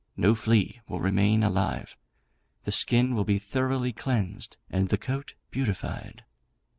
No 0.17 0.33
flea 0.33 0.81
will 0.87 0.99
remain 0.99 1.43
alive; 1.43 1.95
the 2.63 2.71
skin 2.71 3.13
will 3.13 3.23
be 3.23 3.37
thoroughly 3.37 3.93
cleansed, 3.93 4.57
and 4.71 4.89
the 4.89 4.97
coat 4.97 5.35
beautified. 5.51 6.23